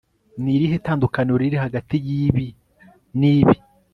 [0.41, 2.47] Ni irihe tandukaniro riri hagati yibi
[3.19, 3.55] nibi